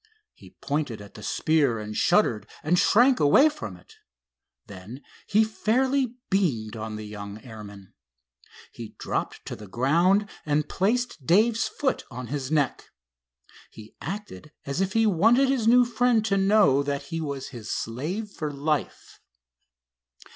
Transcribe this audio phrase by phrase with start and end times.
[0.33, 3.93] He pointed at the spear and shuddered and shrank away from it.
[4.65, 7.93] Then he fairly beamed on the young airman.
[8.71, 12.89] He dropped to the ground and placed Dave's foot on his neck.
[13.69, 17.69] He acted as if he wanted his new friend to know that he was his
[17.69, 19.19] slave for life.